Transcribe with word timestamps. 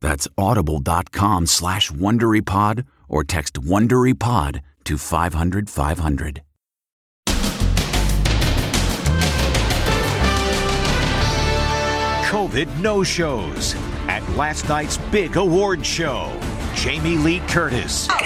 That's 0.00 0.28
audible.com 0.36 1.46
slash 1.46 1.90
WonderyPod 1.90 2.86
or 3.08 3.24
text 3.24 3.54
WonderyPod 3.54 4.60
to 4.84 4.98
500 4.98 5.70
500. 5.70 6.42
COVID 12.26 12.80
no-shows 12.80 13.74
at 14.08 14.28
last 14.36 14.68
night's 14.68 14.98
big 15.10 15.36
award 15.36 15.84
show. 15.86 16.32
Jamie 16.74 17.16
Lee 17.16 17.40
Curtis. 17.48 18.08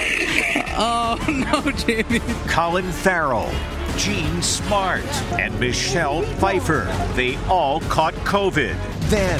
Oh, 0.83 1.17
no, 1.27 1.69
Jamie. 1.73 2.21
Colin 2.47 2.89
Farrell. 2.91 3.51
Jean 3.97 4.41
Smart 4.41 5.03
and 5.33 5.57
Michelle 5.59 6.23
Pfeiffer. 6.23 6.85
They 7.13 7.35
all 7.49 7.81
caught 7.81 8.13
COVID. 8.23 8.75
Then, 9.09 9.39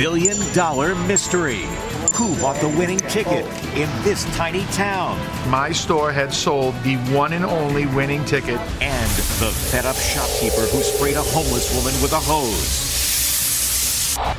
Billion 0.00 0.38
Dollar 0.54 0.94
Mystery. 0.94 1.66
Who 2.14 2.34
bought 2.40 2.58
the 2.62 2.70
winning 2.70 3.00
ticket 3.00 3.44
in 3.76 3.86
this 4.02 4.24
tiny 4.34 4.64
town? 4.72 5.18
My 5.50 5.72
store 5.72 6.10
had 6.10 6.32
sold 6.32 6.74
the 6.84 6.96
one 7.14 7.34
and 7.34 7.44
only 7.44 7.84
winning 7.84 8.24
ticket. 8.24 8.58
And 8.80 9.10
the 9.10 9.52
fed 9.52 9.84
up 9.84 9.96
shopkeeper 9.96 10.62
who 10.62 10.80
sprayed 10.80 11.16
a 11.16 11.22
homeless 11.22 11.76
woman 11.76 11.92
with 12.00 12.14
a 12.14 12.18
hose. 12.18 12.96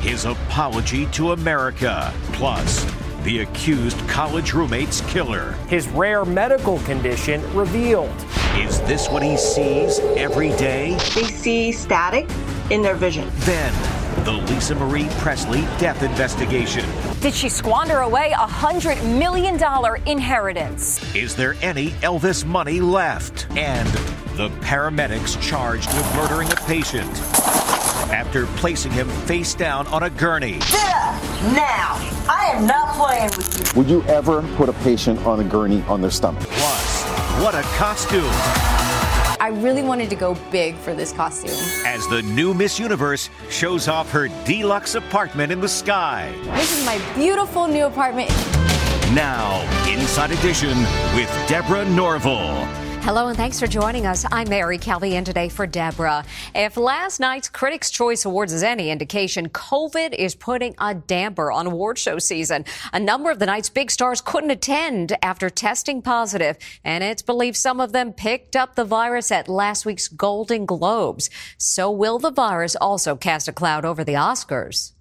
His 0.00 0.24
apology 0.24 1.06
to 1.12 1.30
America. 1.30 2.12
Plus, 2.32 2.84
the 3.22 3.42
accused 3.42 4.00
college 4.08 4.54
roommate's 4.54 5.00
killer. 5.02 5.52
His 5.68 5.86
rare 5.86 6.24
medical 6.24 6.80
condition 6.80 7.40
revealed. 7.54 8.10
Is 8.56 8.80
this 8.80 9.08
what 9.08 9.22
he 9.22 9.36
sees 9.36 10.00
every 10.16 10.50
day? 10.56 10.98
They 11.14 11.22
see 11.22 11.70
static 11.70 12.28
in 12.70 12.82
their 12.82 12.96
vision. 12.96 13.30
Then, 13.44 14.01
the 14.24 14.32
Lisa 14.32 14.74
Marie 14.74 15.08
Presley 15.18 15.62
death 15.78 16.02
investigation. 16.02 16.84
Did 17.20 17.34
she 17.34 17.48
squander 17.48 17.98
away 17.98 18.32
a 18.32 18.46
$100 18.46 19.18
million 19.18 19.58
inheritance? 20.06 21.14
Is 21.14 21.34
there 21.34 21.56
any 21.62 21.90
Elvis 22.02 22.44
money 22.44 22.80
left? 22.80 23.46
And 23.56 23.88
the 24.36 24.48
paramedics 24.60 25.40
charged 25.42 25.92
with 25.94 26.14
murdering 26.14 26.50
a 26.52 26.56
patient 26.56 27.10
after 28.12 28.46
placing 28.56 28.92
him 28.92 29.08
face 29.26 29.54
down 29.54 29.86
on 29.88 30.04
a 30.04 30.10
gurney. 30.10 30.58
Now! 31.54 31.98
I 32.28 32.52
am 32.54 32.66
not 32.66 32.94
playing 32.94 33.30
with 33.36 33.74
you. 33.74 33.78
Would 33.80 33.90
you 33.90 34.02
ever 34.04 34.42
put 34.56 34.68
a 34.68 34.72
patient 34.84 35.18
on 35.26 35.40
a 35.40 35.44
gurney 35.44 35.82
on 35.82 36.00
their 36.00 36.10
stomach? 36.10 36.42
Plus, 36.44 37.04
what 37.42 37.54
a 37.54 37.62
costume! 37.78 38.81
I 39.42 39.48
really 39.48 39.82
wanted 39.82 40.08
to 40.10 40.14
go 40.14 40.36
big 40.52 40.76
for 40.76 40.94
this 40.94 41.10
costume. 41.12 41.50
As 41.84 42.06
the 42.06 42.22
new 42.22 42.54
Miss 42.54 42.78
Universe 42.78 43.28
shows 43.50 43.88
off 43.88 44.08
her 44.12 44.28
deluxe 44.44 44.94
apartment 44.94 45.50
in 45.50 45.60
the 45.60 45.68
sky. 45.68 46.32
This 46.54 46.78
is 46.78 46.86
my 46.86 47.00
beautiful 47.16 47.66
new 47.66 47.86
apartment. 47.86 48.30
Now, 49.12 49.60
Inside 49.90 50.30
Edition 50.30 50.78
with 51.16 51.28
Deborah 51.48 51.84
Norville. 51.86 52.81
Hello 53.02 53.26
and 53.26 53.36
thanks 53.36 53.58
for 53.58 53.66
joining 53.66 54.06
us. 54.06 54.24
I'm 54.30 54.48
Mary 54.48 54.78
Kelly 54.78 55.16
and 55.16 55.26
today 55.26 55.48
for 55.48 55.66
Deborah. 55.66 56.24
If 56.54 56.76
last 56.76 57.18
night's 57.18 57.48
Critics' 57.48 57.90
Choice 57.90 58.24
Awards 58.24 58.52
is 58.52 58.62
any 58.62 58.90
indication, 58.90 59.48
COVID 59.48 60.14
is 60.14 60.36
putting 60.36 60.76
a 60.78 60.94
damper 60.94 61.50
on 61.50 61.66
award 61.66 61.98
show 61.98 62.20
season. 62.20 62.64
A 62.92 63.00
number 63.00 63.32
of 63.32 63.40
the 63.40 63.46
night's 63.46 63.68
big 63.68 63.90
stars 63.90 64.20
couldn't 64.20 64.52
attend 64.52 65.16
after 65.20 65.50
testing 65.50 66.00
positive, 66.00 66.56
and 66.84 67.02
it's 67.02 67.22
believed 67.22 67.56
some 67.56 67.80
of 67.80 67.90
them 67.90 68.12
picked 68.12 68.54
up 68.54 68.76
the 68.76 68.84
virus 68.84 69.32
at 69.32 69.48
last 69.48 69.84
week's 69.84 70.06
Golden 70.06 70.64
Globes. 70.64 71.28
So 71.58 71.90
will 71.90 72.20
the 72.20 72.30
virus 72.30 72.76
also 72.76 73.16
cast 73.16 73.48
a 73.48 73.52
cloud 73.52 73.84
over 73.84 74.04
the 74.04 74.14
Oscars? 74.14 74.92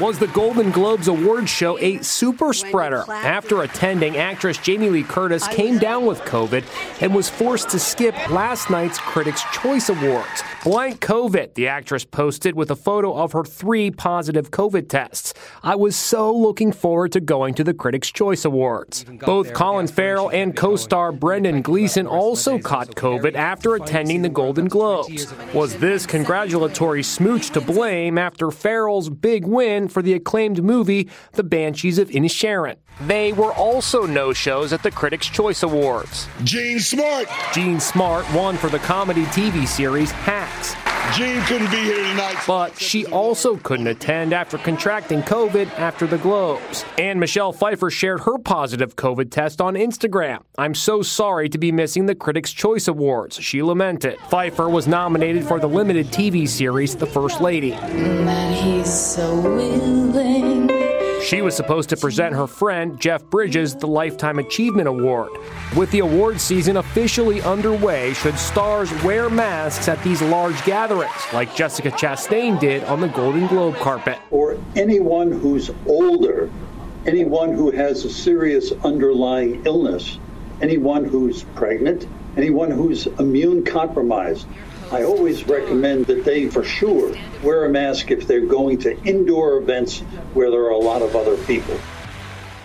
Was 0.00 0.18
the 0.18 0.26
Golden 0.28 0.70
Globes 0.70 1.06
award 1.06 1.48
show 1.48 1.78
a 1.78 2.02
super 2.02 2.52
spreader? 2.52 3.04
After 3.08 3.62
attending, 3.62 4.16
actress 4.16 4.58
Jamie 4.58 4.90
Lee 4.90 5.04
Curtis 5.04 5.46
came 5.48 5.78
down 5.78 6.06
with 6.06 6.20
COVID 6.22 6.64
and 7.00 7.14
was 7.14 7.28
forced 7.28 7.68
to 7.70 7.78
skip 7.78 8.14
last 8.30 8.68
night's 8.68 8.98
Critics' 8.98 9.44
Choice 9.52 9.88
Awards. 9.88 10.42
Blank 10.64 11.00
COVID, 11.00 11.54
the 11.54 11.68
actress 11.68 12.04
posted 12.04 12.56
with 12.56 12.70
a 12.70 12.76
photo 12.76 13.14
of 13.14 13.32
her 13.32 13.44
three 13.44 13.90
positive 13.90 14.50
COVID 14.50 14.88
tests. 14.88 15.34
I 15.62 15.76
was 15.76 15.94
so 15.94 16.34
looking 16.34 16.72
forward 16.72 17.12
to 17.12 17.20
going 17.20 17.54
to 17.54 17.64
the 17.64 17.74
Critics' 17.74 18.10
Choice 18.10 18.44
Awards. 18.44 19.04
Both 19.04 19.52
Colin 19.52 19.86
Farrell 19.86 20.30
and 20.30 20.56
co 20.56 20.74
star 20.76 21.12
Brendan 21.12 21.62
Gleeson 21.62 22.06
also 22.06 22.58
caught 22.58 22.96
COVID 22.96 23.34
after 23.34 23.74
attending 23.74 24.22
the 24.22 24.28
Golden 24.28 24.66
Globes. 24.66 25.32
Was 25.52 25.76
this 25.76 26.06
congratulatory 26.06 27.02
smooch 27.02 27.50
to 27.50 27.60
blame 27.60 28.18
after 28.18 28.50
Farrell's 28.50 29.08
big 29.08 29.44
win 29.44 29.61
for 29.88 30.02
the 30.02 30.14
acclaimed 30.14 30.62
movie 30.62 31.08
The 31.32 31.44
Banshees 31.44 31.98
of 31.98 32.08
Inisherin. 32.08 32.76
They 33.02 33.32
were 33.32 33.52
also 33.52 34.06
no 34.06 34.32
shows 34.32 34.72
at 34.72 34.82
the 34.82 34.90
Critics' 34.90 35.28
Choice 35.28 35.62
Awards. 35.62 36.28
Jean 36.44 36.80
Smart. 36.80 37.28
Jean 37.52 37.80
Smart 37.80 38.26
won 38.32 38.56
for 38.56 38.68
the 38.68 38.78
comedy 38.80 39.24
TV 39.26 39.66
series 39.66 40.10
Hacks. 40.10 40.91
Jean 41.14 41.42
couldn't 41.42 41.70
be 41.70 41.76
here 41.76 42.02
tonight. 42.02 42.36
But 42.46 42.78
she 42.78 43.04
also 43.06 43.56
couldn't 43.56 43.86
attend 43.86 44.32
after 44.32 44.56
contracting 44.56 45.20
COVID 45.22 45.68
after 45.78 46.06
the 46.06 46.16
Globes. 46.18 46.86
And 46.96 47.20
Michelle 47.20 47.52
Pfeiffer 47.52 47.90
shared 47.90 48.20
her 48.20 48.38
positive 48.38 48.96
COVID 48.96 49.30
test 49.30 49.60
on 49.60 49.74
Instagram. 49.74 50.42
I'm 50.56 50.74
so 50.74 51.02
sorry 51.02 51.50
to 51.50 51.58
be 51.58 51.70
missing 51.70 52.06
the 52.06 52.14
Critics' 52.14 52.52
Choice 52.52 52.88
Awards, 52.88 53.36
she 53.42 53.62
lamented. 53.62 54.18
Pfeiffer 54.30 54.70
was 54.70 54.86
nominated 54.86 55.44
for 55.44 55.60
the 55.60 55.68
limited 55.68 56.06
TV 56.06 56.48
series 56.48 56.96
The 56.96 57.06
First 57.06 57.42
Lady. 57.42 57.72
She 61.24 61.40
was 61.40 61.54
supposed 61.54 61.88
to 61.90 61.96
present 61.96 62.34
her 62.34 62.48
friend, 62.48 63.00
Jeff 63.00 63.24
Bridges, 63.24 63.76
the 63.76 63.86
Lifetime 63.86 64.40
Achievement 64.40 64.88
Award. 64.88 65.30
With 65.76 65.90
the 65.92 66.00
award 66.00 66.40
season 66.40 66.78
officially 66.78 67.40
underway, 67.42 68.12
should 68.14 68.36
stars 68.36 68.90
wear 69.04 69.30
masks 69.30 69.88
at 69.88 70.02
these 70.02 70.20
large 70.20 70.62
gatherings, 70.64 71.12
like 71.32 71.54
Jessica 71.54 71.90
Chastain 71.92 72.58
did 72.58 72.82
on 72.84 73.00
the 73.00 73.08
Golden 73.08 73.46
Globe 73.46 73.76
carpet? 73.76 74.18
Or 74.30 74.58
anyone 74.74 75.30
who's 75.30 75.70
older, 75.86 76.50
anyone 77.06 77.52
who 77.52 77.70
has 77.70 78.04
a 78.04 78.10
serious 78.10 78.72
underlying 78.84 79.64
illness, 79.64 80.18
anyone 80.60 81.04
who's 81.04 81.44
pregnant, 81.54 82.06
anyone 82.36 82.70
who's 82.70 83.06
immune 83.06 83.64
compromised. 83.64 84.46
I 84.92 85.04
always 85.04 85.48
recommend 85.48 86.04
that 86.06 86.22
they, 86.22 86.50
for 86.50 86.62
sure, 86.62 87.16
wear 87.42 87.64
a 87.64 87.70
mask 87.70 88.10
if 88.10 88.26
they're 88.26 88.44
going 88.44 88.76
to 88.80 89.02
indoor 89.04 89.56
events 89.56 90.00
where 90.34 90.50
there 90.50 90.64
are 90.64 90.70
a 90.72 90.76
lot 90.76 91.00
of 91.00 91.16
other 91.16 91.38
people. 91.44 91.80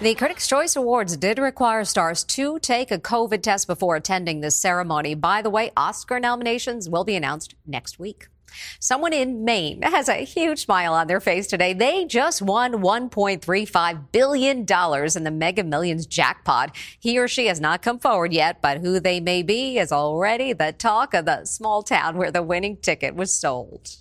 The 0.01 0.13
Critics' 0.13 0.45
Choice 0.45 0.75
Awards 0.75 1.15
did 1.15 1.39
require 1.39 1.85
stars 1.85 2.25
to 2.25 2.59
take 2.59 2.91
a 2.91 2.99
COVID 2.99 3.41
test 3.41 3.65
before 3.65 3.95
attending 3.95 4.41
this 4.41 4.57
ceremony. 4.57 5.15
By 5.15 5.41
the 5.41 5.49
way, 5.49 5.71
Oscar 5.77 6.19
nominations 6.19 6.89
will 6.89 7.05
be 7.05 7.15
announced 7.15 7.55
next 7.65 7.97
week. 7.97 8.27
Someone 8.79 9.13
in 9.13 9.43
Maine 9.43 9.81
has 9.81 10.09
a 10.09 10.25
huge 10.25 10.59
smile 10.59 10.93
on 10.93 11.07
their 11.07 11.19
face 11.19 11.47
today. 11.47 11.73
They 11.73 12.05
just 12.05 12.41
won 12.41 12.73
$1.35 12.73 14.11
billion 14.11 14.59
in 14.59 15.23
the 15.23 15.31
Mega 15.31 15.63
Millions 15.63 16.05
jackpot. 16.05 16.75
He 16.99 17.17
or 17.17 17.27
she 17.27 17.47
has 17.47 17.59
not 17.59 17.81
come 17.81 17.99
forward 17.99 18.33
yet, 18.33 18.61
but 18.61 18.79
who 18.79 18.99
they 18.99 19.19
may 19.19 19.43
be 19.43 19.77
is 19.77 19.91
already 19.91 20.53
the 20.53 20.71
talk 20.71 21.13
of 21.13 21.25
the 21.25 21.45
small 21.45 21.83
town 21.83 22.17
where 22.17 22.31
the 22.31 22.43
winning 22.43 22.77
ticket 22.77 23.15
was 23.15 23.33
sold. 23.33 23.97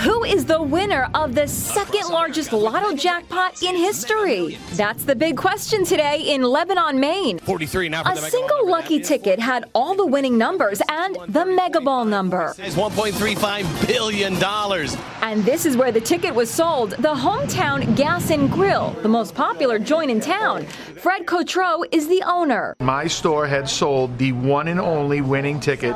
Who 0.00 0.24
is 0.24 0.44
the 0.44 0.60
winner 0.60 1.08
of 1.14 1.36
the 1.36 1.46
second 1.46 2.08
largest 2.10 2.52
lotto 2.52 2.96
jackpot 2.96 3.62
in 3.62 3.76
history? 3.76 4.58
That's 4.72 5.04
the 5.04 5.14
big 5.14 5.36
question 5.36 5.84
today 5.84 6.22
in 6.22 6.42
Lebanon, 6.42 6.98
Maine. 6.98 7.38
43 7.38 7.88
now. 7.88 8.02
A 8.04 8.16
single 8.16 8.68
lucky 8.68 9.00
ticket 9.00 9.38
had 9.38 9.64
all 9.74 9.94
the 9.94 10.04
winning 10.04 10.36
numbers 10.36 10.82
and 10.88 11.16
the 11.28 11.46
mega 11.46 11.80
ball 11.80 12.04
number. 12.04 12.52
It's 12.58 12.74
1.35 12.74 13.86
billion 13.86 14.34
dollars. 14.40 14.96
And 15.22 15.44
this 15.44 15.64
is 15.64 15.76
where 15.76 15.92
the 15.92 16.00
ticket 16.00 16.34
was 16.34 16.50
sold. 16.50 16.90
The 16.90 17.14
hometown 17.14 17.96
Gas 17.96 18.30
and 18.30 18.50
Grill, 18.50 18.90
the 19.02 19.08
most 19.08 19.34
popular 19.34 19.78
joint 19.78 20.10
in 20.10 20.20
town. 20.20 20.66
Fred 20.96 21.26
Cotreau 21.26 21.84
is 21.92 22.08
the 22.08 22.22
owner. 22.26 22.74
My 22.80 23.06
store 23.06 23.46
had 23.46 23.68
sold 23.68 24.18
the 24.18 24.32
one 24.32 24.68
and 24.68 24.80
only 24.80 25.20
winning 25.20 25.60
ticket 25.60 25.94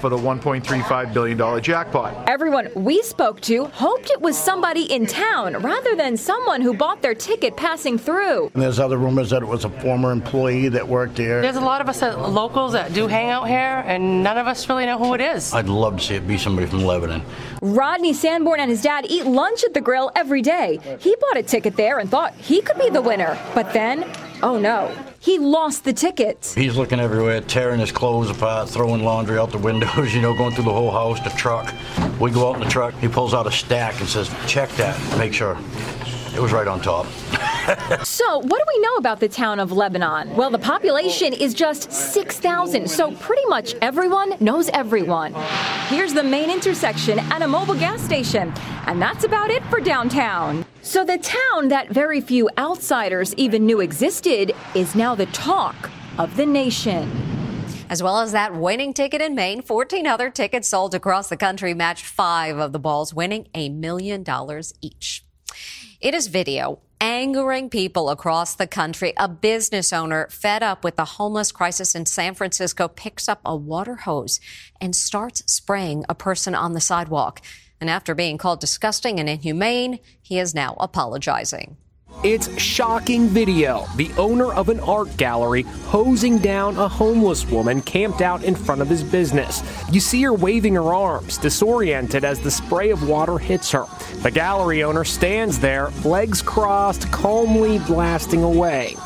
for 0.00 0.10
the 0.10 0.16
$1.35 0.16 1.12
billion 1.12 1.62
jackpot. 1.62 2.28
Everyone 2.28 2.68
we 2.74 3.02
spoke 3.16 3.40
to 3.40 3.64
hoped 3.64 4.10
it 4.10 4.20
was 4.20 4.36
somebody 4.36 4.82
in 4.92 5.06
town 5.06 5.56
rather 5.62 5.96
than 5.96 6.18
someone 6.18 6.60
who 6.60 6.74
bought 6.74 7.00
their 7.00 7.14
ticket 7.14 7.56
passing 7.56 7.96
through. 7.96 8.50
And 8.52 8.62
there's 8.62 8.78
other 8.78 8.98
rumors 8.98 9.30
that 9.30 9.40
it 9.42 9.46
was 9.46 9.64
a 9.64 9.70
former 9.70 10.12
employee 10.12 10.68
that 10.68 10.86
worked 10.86 11.16
there. 11.16 11.40
There's 11.40 11.56
a 11.56 11.60
lot 11.62 11.80
of 11.80 11.88
us 11.88 12.00
that, 12.00 12.20
locals 12.20 12.72
that 12.72 12.92
do 12.92 13.06
hang 13.06 13.30
out 13.30 13.48
here, 13.48 13.82
and 13.86 14.22
none 14.22 14.36
of 14.36 14.46
us 14.46 14.68
really 14.68 14.84
know 14.84 14.98
who 14.98 15.14
it 15.14 15.22
is. 15.22 15.54
I'd 15.54 15.66
love 15.66 15.96
to 15.96 16.04
see 16.04 16.16
it 16.16 16.28
be 16.28 16.36
somebody 16.36 16.66
from 16.66 16.84
Lebanon. 16.84 17.22
Rodney 17.62 18.12
Sanborn 18.12 18.60
and 18.60 18.70
his 18.70 18.82
dad 18.82 19.06
eat 19.08 19.24
lunch 19.24 19.64
at 19.64 19.72
the 19.72 19.80
grill 19.80 20.12
every 20.14 20.42
day. 20.42 20.78
He 21.00 21.16
bought 21.18 21.38
a 21.38 21.42
ticket 21.42 21.74
there 21.74 22.00
and 22.00 22.10
thought 22.10 22.34
he 22.34 22.60
could 22.60 22.76
be 22.78 22.90
the 22.90 23.00
winner. 23.00 23.38
But 23.54 23.72
then, 23.72 24.04
oh 24.42 24.58
no, 24.58 24.94
he 25.20 25.38
lost 25.38 25.84
the 25.84 25.92
ticket. 25.92 26.52
He's 26.56 26.76
looking 26.76 27.00
everywhere, 27.00 27.40
tearing 27.40 27.80
his 27.80 27.92
clothes 27.92 28.30
apart, 28.30 28.68
throwing 28.68 29.04
laundry 29.04 29.38
out 29.38 29.50
the 29.50 29.58
windows, 29.58 30.14
you 30.14 30.20
know, 30.20 30.34
going 30.34 30.54
through 30.54 30.64
the 30.64 30.72
whole 30.72 30.90
house, 30.90 31.20
the 31.20 31.30
truck. 31.30 31.72
We 32.20 32.30
go 32.30 32.50
out 32.50 32.56
in 32.56 32.62
the 32.62 32.68
truck, 32.68 32.94
he 32.94 33.08
pulls 33.08 33.34
out 33.34 33.46
a 33.46 33.52
stack 33.52 34.00
and 34.00 34.08
says, 34.08 34.30
check 34.46 34.70
that, 34.70 34.98
make 35.18 35.32
sure. 35.32 35.56
It 36.36 36.42
was 36.42 36.52
right 36.52 36.68
on 36.68 36.82
top. 36.82 37.06
so, 38.04 38.40
what 38.40 38.58
do 38.58 38.64
we 38.68 38.80
know 38.80 38.96
about 38.96 39.20
the 39.20 39.28
town 39.28 39.58
of 39.58 39.72
Lebanon? 39.72 40.36
Well, 40.36 40.50
the 40.50 40.58
population 40.58 41.32
is 41.32 41.54
just 41.54 41.90
6,000, 41.90 42.90
so 42.90 43.12
pretty 43.12 43.46
much 43.46 43.74
everyone 43.80 44.34
knows 44.38 44.68
everyone. 44.74 45.32
Here's 45.88 46.12
the 46.12 46.22
main 46.22 46.50
intersection 46.50 47.18
and 47.18 47.42
a 47.42 47.48
mobile 47.48 47.74
gas 47.74 48.02
station, 48.02 48.52
and 48.84 49.00
that's 49.00 49.24
about 49.24 49.48
it 49.48 49.64
for 49.70 49.80
downtown. 49.80 50.66
So, 50.82 51.06
the 51.06 51.16
town 51.16 51.68
that 51.68 51.88
very 51.88 52.20
few 52.20 52.50
outsiders 52.58 53.34
even 53.36 53.64
knew 53.64 53.80
existed 53.80 54.54
is 54.74 54.94
now 54.94 55.14
the 55.14 55.26
talk 55.26 55.90
of 56.18 56.36
the 56.36 56.44
nation. 56.44 57.10
As 57.88 58.02
well 58.02 58.18
as 58.18 58.32
that 58.32 58.54
winning 58.54 58.92
ticket 58.92 59.22
in 59.22 59.34
Maine, 59.34 59.62
14 59.62 60.06
other 60.06 60.28
tickets 60.28 60.68
sold 60.68 60.94
across 60.94 61.30
the 61.30 61.38
country 61.38 61.72
matched 61.72 62.04
five 62.04 62.58
of 62.58 62.72
the 62.72 62.78
balls, 62.78 63.14
winning 63.14 63.48
a 63.54 63.70
million 63.70 64.22
dollars 64.22 64.74
each. 64.82 65.22
It 65.98 66.12
is 66.12 66.26
video 66.26 66.80
angering 67.00 67.70
people 67.70 68.10
across 68.10 68.54
the 68.54 68.66
country. 68.66 69.14
A 69.16 69.28
business 69.28 69.94
owner 69.94 70.28
fed 70.30 70.62
up 70.62 70.84
with 70.84 70.96
the 70.96 71.06
homeless 71.06 71.52
crisis 71.52 71.94
in 71.94 72.04
San 72.04 72.34
Francisco 72.34 72.86
picks 72.86 73.30
up 73.30 73.40
a 73.46 73.56
water 73.56 73.96
hose 73.96 74.38
and 74.78 74.94
starts 74.94 75.42
spraying 75.50 76.04
a 76.06 76.14
person 76.14 76.54
on 76.54 76.74
the 76.74 76.80
sidewalk. 76.82 77.40
And 77.80 77.88
after 77.88 78.14
being 78.14 78.36
called 78.36 78.60
disgusting 78.60 79.18
and 79.18 79.28
inhumane, 79.28 79.98
he 80.20 80.38
is 80.38 80.54
now 80.54 80.76
apologizing. 80.78 81.78
It's 82.26 82.60
shocking 82.60 83.28
video. 83.28 83.86
The 83.94 84.10
owner 84.18 84.52
of 84.52 84.68
an 84.68 84.80
art 84.80 85.16
gallery 85.16 85.62
hosing 85.62 86.38
down 86.38 86.76
a 86.76 86.88
homeless 86.88 87.46
woman 87.46 87.80
camped 87.82 88.20
out 88.20 88.42
in 88.42 88.56
front 88.56 88.80
of 88.80 88.88
his 88.88 89.04
business. 89.04 89.62
You 89.92 90.00
see 90.00 90.22
her 90.22 90.32
waving 90.34 90.74
her 90.74 90.92
arms, 90.92 91.38
disoriented 91.38 92.24
as 92.24 92.40
the 92.40 92.50
spray 92.50 92.90
of 92.90 93.08
water 93.08 93.38
hits 93.38 93.70
her. 93.70 93.84
The 94.22 94.32
gallery 94.32 94.82
owner 94.82 95.04
stands 95.04 95.60
there, 95.60 95.90
legs 96.04 96.42
crossed, 96.42 97.12
calmly 97.12 97.78
blasting 97.78 98.42
away. 98.42 98.96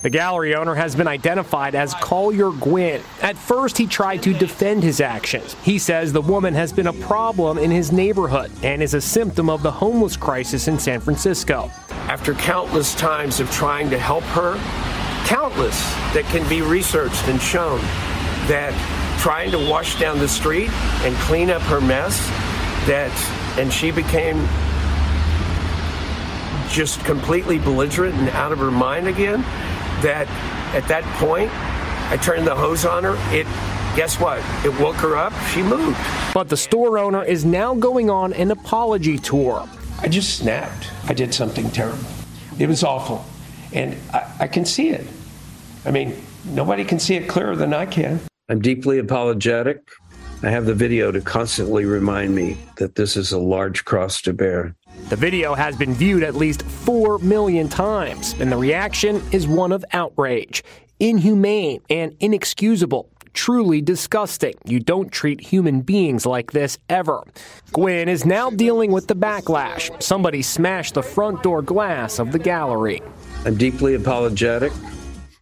The 0.00 0.10
gallery 0.10 0.54
owner 0.54 0.76
has 0.76 0.94
been 0.94 1.08
identified 1.08 1.74
as 1.74 1.92
Collier 1.94 2.50
Gwin. 2.50 3.02
At 3.20 3.36
first, 3.36 3.76
he 3.76 3.86
tried 3.88 4.22
to 4.22 4.32
defend 4.32 4.84
his 4.84 5.00
actions. 5.00 5.56
He 5.64 5.76
says 5.80 6.12
the 6.12 6.22
woman 6.22 6.54
has 6.54 6.72
been 6.72 6.86
a 6.86 6.92
problem 6.92 7.58
in 7.58 7.72
his 7.72 7.90
neighborhood 7.90 8.52
and 8.62 8.80
is 8.80 8.94
a 8.94 9.00
symptom 9.00 9.50
of 9.50 9.64
the 9.64 9.72
homeless 9.72 10.16
crisis 10.16 10.68
in 10.68 10.78
San 10.78 11.00
Francisco. 11.00 11.68
After 11.90 12.34
countless 12.34 12.94
times 12.94 13.40
of 13.40 13.50
trying 13.50 13.90
to 13.90 13.98
help 13.98 14.22
her, 14.24 14.54
countless 15.26 15.82
that 16.14 16.24
can 16.26 16.48
be 16.48 16.62
researched 16.62 17.26
and 17.26 17.40
shown, 17.42 17.80
that 18.46 18.72
trying 19.20 19.50
to 19.50 19.58
wash 19.58 19.98
down 19.98 20.20
the 20.20 20.28
street 20.28 20.70
and 21.02 21.16
clean 21.16 21.50
up 21.50 21.62
her 21.62 21.80
mess, 21.80 22.24
that, 22.86 23.12
and 23.58 23.72
she 23.72 23.90
became 23.90 24.46
just 26.70 27.04
completely 27.04 27.58
belligerent 27.58 28.14
and 28.14 28.28
out 28.30 28.52
of 28.52 28.58
her 28.58 28.70
mind 28.70 29.08
again 29.08 29.44
that 30.02 30.28
at 30.74 30.86
that 30.88 31.04
point, 31.18 31.50
I 32.10 32.16
turned 32.16 32.46
the 32.46 32.54
hose 32.54 32.84
on 32.84 33.04
her. 33.04 33.16
It 33.34 33.46
guess 33.96 34.20
what? 34.20 34.38
It 34.64 34.78
woke 34.80 34.96
her 34.96 35.16
up. 35.16 35.32
She 35.52 35.62
moved. 35.62 35.98
But 36.32 36.48
the 36.48 36.56
store 36.56 36.98
owner 36.98 37.24
is 37.24 37.44
now 37.44 37.74
going 37.74 38.10
on 38.10 38.32
an 38.32 38.50
apology 38.50 39.18
tour. 39.18 39.68
I 40.00 40.08
just 40.08 40.38
snapped. 40.38 40.90
I 41.08 41.14
did 41.14 41.34
something 41.34 41.70
terrible. 41.70 42.04
It 42.58 42.68
was 42.68 42.84
awful. 42.84 43.24
And 43.72 43.96
I, 44.12 44.32
I 44.40 44.46
can 44.46 44.64
see 44.64 44.90
it. 44.90 45.06
I 45.84 45.90
mean, 45.90 46.16
nobody 46.44 46.84
can 46.84 46.98
see 46.98 47.16
it 47.16 47.28
clearer 47.28 47.56
than 47.56 47.74
I 47.74 47.86
can. 47.86 48.20
I'm 48.48 48.60
deeply 48.60 48.98
apologetic. 48.98 49.90
I 50.42 50.50
have 50.50 50.66
the 50.66 50.74
video 50.74 51.10
to 51.10 51.20
constantly 51.20 51.84
remind 51.84 52.34
me 52.34 52.56
that 52.76 52.94
this 52.94 53.16
is 53.16 53.32
a 53.32 53.38
large 53.38 53.84
cross 53.84 54.22
to 54.22 54.32
bear. 54.32 54.76
The 55.08 55.16
video 55.16 55.54
has 55.54 55.76
been 55.76 55.94
viewed 55.94 56.22
at 56.22 56.34
least 56.34 56.62
4 56.62 57.18
million 57.20 57.68
times, 57.68 58.34
and 58.40 58.52
the 58.52 58.56
reaction 58.56 59.22
is 59.32 59.48
one 59.48 59.72
of 59.72 59.84
outrage. 59.92 60.62
Inhumane 61.00 61.80
and 61.88 62.14
inexcusable. 62.20 63.08
Truly 63.32 63.80
disgusting. 63.80 64.54
You 64.64 64.80
don't 64.80 65.10
treat 65.10 65.40
human 65.40 65.80
beings 65.80 66.26
like 66.26 66.52
this 66.52 66.76
ever. 66.88 67.24
Gwin 67.72 68.08
is 68.08 68.26
now 68.26 68.50
dealing 68.50 68.90
with 68.90 69.06
the 69.06 69.16
backlash. 69.16 70.02
Somebody 70.02 70.42
smashed 70.42 70.94
the 70.94 71.02
front 71.02 71.42
door 71.42 71.62
glass 71.62 72.18
of 72.18 72.32
the 72.32 72.38
gallery. 72.38 73.00
I'm 73.46 73.56
deeply 73.56 73.94
apologetic. 73.94 74.72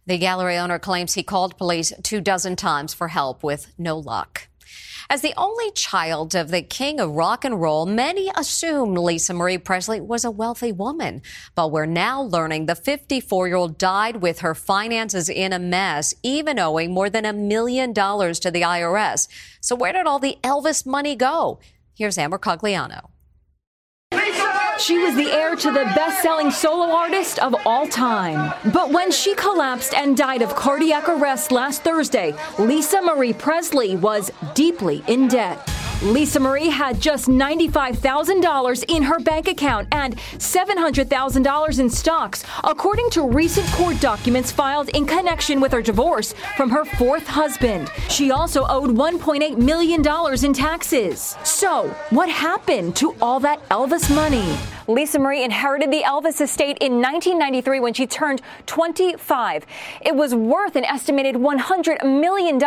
The 0.05 0.17
gallery 0.17 0.57
owner 0.57 0.79
claims 0.79 1.15
he 1.15 1.23
called 1.23 1.57
police 1.57 1.91
two 2.03 2.21
dozen 2.21 2.55
times 2.55 2.93
for 2.93 3.09
help 3.09 3.43
with 3.43 3.73
no 3.77 3.97
luck. 3.97 4.46
As 5.09 5.21
the 5.21 5.33
only 5.37 5.71
child 5.71 6.35
of 6.35 6.51
the 6.51 6.61
king 6.61 6.99
of 6.99 7.11
rock 7.11 7.45
and 7.45 7.61
roll, 7.61 7.85
many 7.85 8.29
assumed 8.35 8.97
Lisa 8.97 9.33
Marie 9.33 9.57
Presley 9.57 10.01
was 10.01 10.25
a 10.25 10.31
wealthy 10.31 10.73
woman. 10.73 11.21
But 11.55 11.71
we're 11.71 11.85
now 11.85 12.21
learning 12.21 12.65
the 12.65 12.75
54 12.75 13.47
year 13.47 13.55
old 13.55 13.77
died 13.77 14.17
with 14.17 14.39
her 14.39 14.53
finances 14.53 15.29
in 15.29 15.53
a 15.53 15.59
mess, 15.59 16.13
even 16.23 16.59
owing 16.59 16.93
more 16.93 17.09
than 17.09 17.23
a 17.23 17.31
million 17.31 17.93
dollars 17.93 18.37
to 18.41 18.51
the 18.51 18.63
IRS. 18.63 19.29
So 19.61 19.77
where 19.77 19.93
did 19.93 20.07
all 20.07 20.19
the 20.19 20.37
Elvis 20.43 20.85
money 20.85 21.15
go? 21.15 21.59
Here's 21.95 22.17
Ann 22.17 22.31
Mercogliano. 22.31 23.07
She 24.79 24.99
was 24.99 25.15
the 25.15 25.31
heir 25.31 25.55
to 25.55 25.71
the 25.71 25.85
best 25.95 26.21
selling 26.21 26.51
solo 26.51 26.93
artist 26.93 27.39
of 27.39 27.55
all 27.65 27.87
time. 27.87 28.53
But 28.71 28.91
when 28.91 29.11
she 29.11 29.33
collapsed 29.33 29.95
and 29.95 30.15
died 30.15 30.43
of 30.43 30.55
cardiac 30.55 31.09
arrest 31.09 31.51
last 31.51 31.83
Thursday, 31.83 32.35
Lisa 32.59 33.01
Marie 33.01 33.33
Presley 33.33 33.95
was 33.95 34.31
deeply 34.53 35.03
in 35.07 35.27
debt. 35.27 35.67
Lisa 36.03 36.39
Marie 36.39 36.69
had 36.69 37.01
just 37.01 37.27
$95,000 37.27 38.85
in 38.87 39.01
her 39.01 39.19
bank 39.19 39.47
account 39.47 39.87
and 39.91 40.15
$700,000 40.37 41.79
in 41.79 41.89
stocks, 41.89 42.43
according 42.63 43.09
to 43.09 43.27
recent 43.27 43.67
court 43.71 43.99
documents 43.99 44.51
filed 44.51 44.89
in 44.89 45.07
connection 45.07 45.59
with 45.59 45.71
her 45.71 45.81
divorce 45.81 46.33
from 46.55 46.69
her 46.69 46.85
fourth 46.85 47.25
husband. 47.25 47.89
She 48.09 48.29
also 48.29 48.65
owed 48.67 48.91
$1.8 48.91 49.57
million 49.57 50.03
in 50.45 50.53
taxes. 50.53 51.35
So, 51.43 51.89
what 52.11 52.29
happened 52.29 52.95
to 52.97 53.15
all 53.19 53.39
that 53.39 53.67
Elvis 53.69 54.13
money? 54.13 54.55
Lisa 54.87 55.19
Marie 55.19 55.43
inherited 55.43 55.91
the 55.91 56.03
Elvis 56.03 56.39
estate 56.39 56.77
in 56.79 57.01
1993 57.01 57.79
when 57.81 57.93
she 57.93 58.07
turned 58.07 58.41
25. 58.67 59.65
It 60.01 60.15
was 60.15 60.33
worth 60.33 60.77
an 60.77 60.85
estimated 60.85 61.35
$100 61.35 62.05
million, 62.05 62.57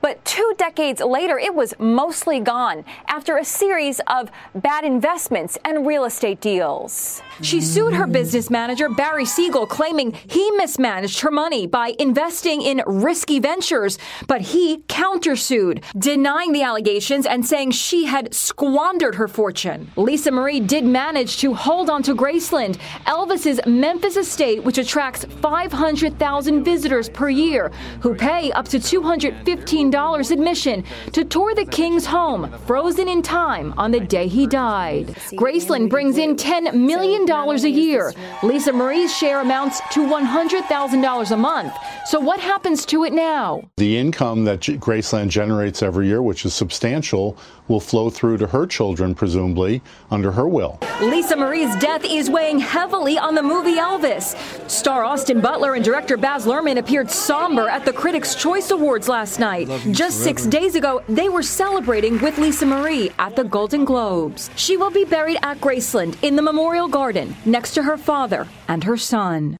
but 0.00 0.24
two 0.24 0.54
decades 0.56 1.00
later, 1.00 1.36
it 1.36 1.52
was 1.54 1.74
mostly 1.80 2.38
gone 2.38 2.84
after 3.08 3.36
a 3.36 3.44
series 3.44 4.00
of 4.06 4.30
bad 4.54 4.84
investments 4.84 5.58
and 5.64 5.84
real 5.84 6.04
estate 6.04 6.40
deals. 6.40 7.22
She 7.42 7.60
sued 7.60 7.94
her 7.94 8.06
business 8.06 8.50
manager, 8.50 8.88
Barry 8.88 9.24
Siegel, 9.24 9.66
claiming 9.66 10.12
he 10.12 10.50
mismanaged 10.52 11.20
her 11.20 11.30
money 11.30 11.66
by 11.66 11.94
investing 11.98 12.62
in 12.62 12.82
risky 12.86 13.40
ventures, 13.40 13.98
but 14.28 14.40
he 14.40 14.78
countersued, 14.88 15.82
denying 15.98 16.52
the 16.52 16.62
allegations 16.62 17.26
and 17.26 17.44
saying 17.44 17.72
she 17.72 18.04
had 18.04 18.32
squandered 18.32 19.16
her 19.16 19.26
fortune. 19.26 19.90
Lisa 19.96 20.30
Marie 20.30 20.60
did 20.60 20.84
manage 20.84 21.36
to 21.38 21.47
hold 21.54 21.90
on 21.90 22.02
to 22.04 22.14
Graceland, 22.14 22.78
Elvis's 23.06 23.60
Memphis 23.66 24.16
estate, 24.16 24.62
which 24.62 24.78
attracts 24.78 25.24
500,000 25.24 26.64
visitors 26.64 27.08
per 27.08 27.28
year 27.28 27.70
who 28.00 28.14
pay 28.14 28.50
up 28.52 28.68
to 28.68 28.78
$215 28.78 30.30
admission 30.30 30.84
to 31.12 31.24
tour 31.24 31.54
the 31.54 31.64
king's 31.64 32.06
home, 32.06 32.52
frozen 32.66 33.08
in 33.08 33.22
time 33.22 33.74
on 33.76 33.90
the 33.90 34.00
day 34.00 34.28
he 34.28 34.46
died. 34.46 35.08
Graceland 35.32 35.90
brings 35.90 36.18
in 36.18 36.36
$10 36.36 36.74
million 36.74 37.28
a 37.28 37.68
year. 37.68 38.12
Lisa 38.42 38.72
Marie's 38.72 39.16
share 39.16 39.40
amounts 39.40 39.80
to 39.92 40.00
$100,000 40.00 41.30
a 41.30 41.36
month. 41.36 41.72
So 42.06 42.18
what 42.18 42.40
happens 42.40 42.86
to 42.86 43.04
it 43.04 43.12
now? 43.12 43.62
The 43.76 43.96
income 43.96 44.44
that 44.44 44.60
Graceland 44.60 45.28
generates 45.28 45.82
every 45.82 46.06
year, 46.06 46.22
which 46.22 46.44
is 46.44 46.54
substantial, 46.54 47.36
will 47.68 47.80
flow 47.80 48.10
through 48.10 48.38
to 48.38 48.46
her 48.46 48.66
children, 48.66 49.14
presumably, 49.14 49.82
under 50.10 50.32
her 50.32 50.48
will. 50.48 50.78
Lisa 51.02 51.36
Marie's 51.38 51.74
death 51.76 52.04
is 52.04 52.30
weighing 52.30 52.58
heavily 52.58 53.18
on 53.18 53.34
the 53.34 53.42
movie 53.42 53.76
Elvis. 53.76 54.34
Star 54.68 55.04
Austin 55.04 55.40
Butler 55.40 55.74
and 55.74 55.84
director 55.84 56.16
Baz 56.16 56.46
Luhrmann 56.46 56.78
appeared 56.78 57.10
somber 57.10 57.68
at 57.68 57.84
the 57.84 57.92
Critics' 57.92 58.34
Choice 58.34 58.70
Awards 58.70 59.08
last 59.08 59.38
night. 59.38 59.68
Just 59.92 60.24
six 60.24 60.46
days 60.46 60.74
ago, 60.74 61.02
they 61.08 61.28
were 61.28 61.42
celebrating 61.42 62.18
with 62.20 62.38
Lisa 62.38 62.66
Marie 62.66 63.12
at 63.18 63.36
the 63.36 63.44
Golden 63.44 63.84
Globes. 63.84 64.50
She 64.56 64.76
will 64.76 64.90
be 64.90 65.04
buried 65.04 65.38
at 65.42 65.60
Graceland 65.60 66.16
in 66.22 66.34
the 66.34 66.42
Memorial 66.42 66.88
Garden 66.88 67.36
next 67.44 67.74
to 67.74 67.82
her 67.82 67.98
father 67.98 68.48
and 68.66 68.84
her 68.84 68.96
son. 68.96 69.57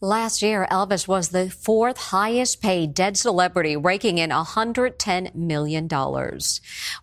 Last 0.00 0.42
year, 0.42 0.66
Elvis 0.72 1.06
was 1.06 1.28
the 1.28 1.48
fourth 1.48 1.96
highest 1.96 2.60
paid 2.60 2.94
dead 2.94 3.16
celebrity, 3.16 3.76
raking 3.76 4.18
in 4.18 4.30
$110 4.30 5.34
million. 5.36 5.88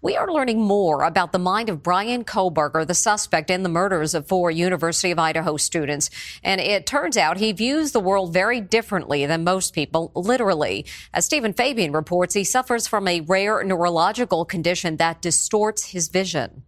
We 0.02 0.18
are 0.18 0.32
learning 0.32 0.62
more 0.62 1.04
about 1.04 1.32
the 1.32 1.40
mind 1.40 1.70
of 1.70 1.82
Brian 1.82 2.26
Kohberger, 2.26 2.86
the 2.86 2.94
suspect 2.94 3.50
in 3.50 3.64
the 3.64 3.70
murders 3.70 4.14
of 4.14 4.28
four 4.28 4.52
University 4.52 5.10
of 5.10 5.20
Idaho 5.20 5.56
students. 5.56 6.10
And 6.44 6.60
it 6.60 6.86
turns 6.86 7.16
out 7.16 7.38
he 7.38 7.54
views 7.54 7.94
the 7.94 8.02
world 8.02 8.34
very 8.34 8.60
differently 8.60 9.26
than 9.26 9.46
most 9.46 9.74
people, 9.74 10.12
literally. 10.14 10.86
As 11.14 11.26
Stephen 11.26 11.54
Fabian 11.54 11.94
reports, 11.94 12.34
he 12.34 12.44
suffers 12.44 12.88
from 12.88 13.08
a 13.08 13.22
rare 13.22 13.64
neurological 13.64 14.44
condition 14.44 14.98
that 14.98 15.22
distorts 15.22 15.86
his 15.86 16.10
vision. 16.10 16.64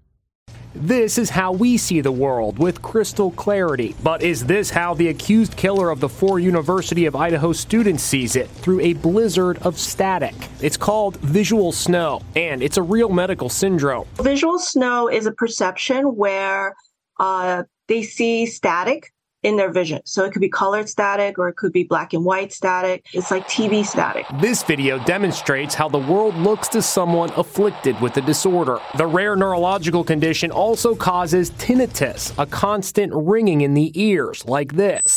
This 0.76 1.20
is 1.20 1.30
how 1.30 1.52
we 1.52 1.78
see 1.78 2.02
the 2.02 2.12
world 2.12 2.58
with 2.58 2.82
crystal 2.82 3.30
clarity. 3.32 3.96
But 4.02 4.24
is 4.24 4.44
this 4.44 4.72
how 4.72 4.96
the 4.96 5.10
accused 5.10 5.56
killer 5.56 5.92
of 5.92 6.00
the 6.00 6.10
four 6.10 6.40
University 6.40 7.06
of 7.06 7.16
Idaho 7.16 7.54
students 7.54 8.04
sees 8.04 8.36
it? 8.36 8.50
Through 8.50 8.80
a 8.80 8.94
blizzard 8.94 9.60
of 9.60 9.78
static. 9.78 10.34
It's 10.62 10.76
called 10.76 11.18
visual 11.18 11.72
snow, 11.72 12.22
and 12.36 12.64
it's 12.64 12.78
a 12.78 12.82
real 12.82 13.10
medical 13.10 13.50
syndrome. 13.50 14.08
Visual 14.16 14.58
snow 14.58 15.10
is 15.10 15.28
a 15.28 15.32
perception 15.32 16.16
where 16.16 16.74
uh, 17.20 17.64
they 17.88 18.02
see 18.02 18.48
static 18.48 19.14
in 19.44 19.58
their 19.58 19.72
vision. 19.72 20.02
So 20.06 20.26
it 20.26 20.32
could 20.32 20.42
be 20.42 20.50
colored 20.50 20.90
static 20.90 21.38
or 21.38 21.50
it 21.50 21.56
could 21.56 21.74
be 21.74 21.84
black 21.84 22.14
and 22.14 22.26
white 22.26 22.52
static. 22.52 23.06
It's 23.14 23.30
like 23.30 23.48
TV 23.48 23.86
static. 23.86 24.26
This 24.40 24.64
video 24.64 24.98
demonstrates 25.04 25.76
how 25.76 25.90
the 25.90 26.00
world 26.00 26.36
looks 26.36 26.68
to 26.70 26.82
someone 26.82 27.32
afflicted 27.36 28.00
with 28.02 28.14
the 28.14 28.22
disorder. 28.22 28.80
The 28.98 29.06
rare 29.06 29.36
neurological 29.36 30.04
condition 30.04 30.50
also 30.52 30.96
causes 30.96 31.52
tinnitus, 31.52 32.34
a 32.38 32.46
constant 32.46 33.12
ringing 33.14 33.62
in 33.62 33.74
the 33.74 33.92
ears 34.02 34.46
like 34.46 34.74
this. 34.74 35.13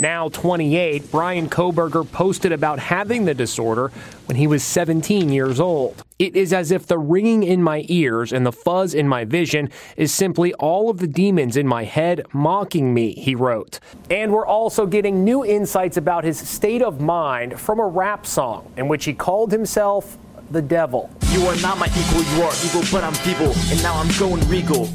Now 0.00 0.30
28, 0.30 1.10
Brian 1.10 1.50
Kohberger 1.50 2.10
posted 2.10 2.52
about 2.52 2.78
having 2.78 3.26
the 3.26 3.34
disorder 3.34 3.92
when 4.24 4.36
he 4.36 4.46
was 4.46 4.64
17 4.64 5.28
years 5.28 5.60
old. 5.60 6.02
It 6.18 6.34
is 6.34 6.54
as 6.54 6.70
if 6.70 6.86
the 6.86 6.96
ringing 6.96 7.42
in 7.42 7.62
my 7.62 7.84
ears 7.88 8.32
and 8.32 8.46
the 8.46 8.50
fuzz 8.50 8.94
in 8.94 9.06
my 9.06 9.26
vision 9.26 9.68
is 9.98 10.10
simply 10.10 10.54
all 10.54 10.88
of 10.88 11.00
the 11.00 11.06
demons 11.06 11.58
in 11.58 11.66
my 11.66 11.84
head 11.84 12.24
mocking 12.32 12.94
me, 12.94 13.12
he 13.12 13.34
wrote. 13.34 13.78
And 14.10 14.32
we're 14.32 14.46
also 14.46 14.86
getting 14.86 15.22
new 15.22 15.44
insights 15.44 15.98
about 15.98 16.24
his 16.24 16.38
state 16.38 16.80
of 16.80 17.02
mind 17.02 17.60
from 17.60 17.78
a 17.78 17.86
rap 17.86 18.24
song 18.24 18.72
in 18.78 18.88
which 18.88 19.04
he 19.04 19.12
called 19.12 19.52
himself 19.52 20.16
the 20.50 20.62
devil. 20.62 21.10
You 21.28 21.44
are 21.44 21.56
not 21.60 21.76
my 21.76 21.88
equal, 21.88 22.22
you 22.22 22.42
are 22.42 22.54
equal, 22.64 22.84
but 22.90 23.04
I'm 23.04 23.12
feeble, 23.12 23.52
and 23.70 23.82
now 23.82 23.96
I'm 23.96 24.08
going 24.18 24.48
regal. 24.48 24.88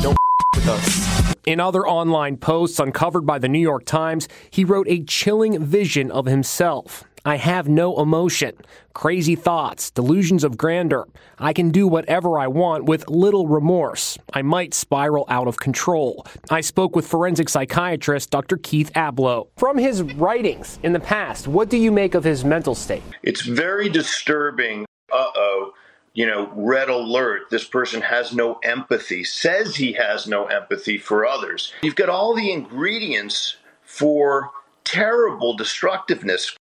Don't 0.00 0.16
with 0.54 0.68
us. 0.68 1.11
In 1.44 1.58
other 1.58 1.86
online 1.86 2.36
posts 2.36 2.78
uncovered 2.78 3.26
by 3.26 3.38
the 3.38 3.48
New 3.48 3.58
York 3.58 3.84
Times, 3.84 4.28
he 4.50 4.64
wrote 4.64 4.86
a 4.88 5.02
chilling 5.02 5.62
vision 5.64 6.10
of 6.10 6.26
himself. 6.26 7.04
I 7.24 7.36
have 7.36 7.68
no 7.68 8.00
emotion, 8.00 8.52
crazy 8.94 9.36
thoughts, 9.36 9.90
delusions 9.90 10.44
of 10.44 10.56
grandeur. 10.56 11.06
I 11.38 11.52
can 11.52 11.70
do 11.70 11.86
whatever 11.86 12.38
I 12.38 12.46
want 12.46 12.84
with 12.84 13.08
little 13.08 13.46
remorse. 13.46 14.18
I 14.32 14.42
might 14.42 14.72
spiral 14.72 15.24
out 15.28 15.46
of 15.46 15.58
control. 15.58 16.26
I 16.50 16.60
spoke 16.60 16.96
with 16.96 17.06
forensic 17.06 17.48
psychiatrist 17.48 18.30
Dr. 18.30 18.56
Keith 18.56 18.92
Ablow. 18.94 19.48
From 19.56 19.78
his 19.78 20.02
writings 20.02 20.78
in 20.82 20.92
the 20.92 21.00
past, 21.00 21.46
what 21.48 21.68
do 21.68 21.76
you 21.76 21.92
make 21.92 22.14
of 22.14 22.24
his 22.24 22.44
mental 22.44 22.74
state? 22.74 23.02
It's 23.22 23.42
very 23.42 23.88
disturbing. 23.88 24.84
Uh 25.12 25.26
oh 25.34 25.72
you 26.14 26.26
know, 26.26 26.50
red 26.54 26.88
alert. 26.88 27.50
This 27.50 27.64
person 27.64 28.02
has 28.02 28.32
no 28.34 28.58
empathy, 28.62 29.24
says 29.24 29.76
he 29.76 29.92
has 29.92 30.26
no 30.26 30.46
empathy 30.46 30.98
for 30.98 31.26
others. 31.26 31.72
You've 31.82 31.96
got 31.96 32.08
all 32.08 32.34
the 32.34 32.52
ingredients 32.52 33.56
for 33.82 34.50
terrible 34.84 35.56
destructiveness. 35.56 36.56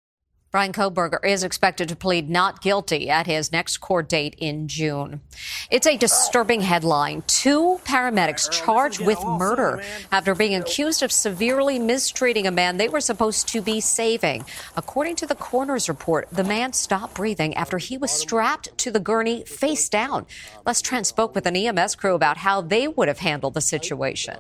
Brian 0.52 0.74
Kohberger 0.74 1.24
is 1.24 1.44
expected 1.44 1.88
to 1.90 1.96
plead 1.96 2.28
not 2.28 2.60
guilty 2.60 3.08
at 3.08 3.28
his 3.28 3.52
next 3.52 3.78
court 3.78 4.10
date 4.10 4.34
in 4.40 4.68
June. 4.68 5.22
It's 5.70 5.86
a 5.86 5.96
disturbing 5.96 6.62
headline. 6.62 7.22
Two 7.28 7.80
paramedics 7.84 8.50
charged 8.50 9.00
with 9.00 9.24
murder 9.24 9.84
after 10.12 10.34
being 10.34 10.56
accused 10.56 11.04
of 11.04 11.12
severely 11.12 11.78
mistreating 11.78 12.48
a 12.48 12.52
man 12.52 12.78
they 12.78 12.90
were 12.90 13.00
supposed 13.00 13.48
to 13.50 13.62
be 13.62 13.80
saving. 13.80 14.44
According 14.76 15.18
to 15.18 15.28
the 15.28 15.36
coroner's 15.36 15.88
report, 15.88 16.28
the 16.32 16.44
man 16.44 16.74
stopped 16.74 17.14
breathing 17.14 17.54
after 17.54 17.78
he 17.78 18.00
was 18.00 18.10
strapped 18.10 18.76
to 18.80 18.90
the 18.90 19.00
gurney 19.00 19.44
face 19.46 19.88
down. 19.88 20.26
Les 20.66 20.82
Trent 20.82 21.06
spoke 21.06 21.36
with 21.36 21.46
an 21.46 21.56
EMS 21.56 21.94
crew 21.94 22.16
about 22.16 22.38
how 22.38 22.60
they 22.60 22.88
would 22.88 23.08
have 23.08 23.20
handled 23.20 23.54
the 23.54 23.62
situation. 23.62 24.38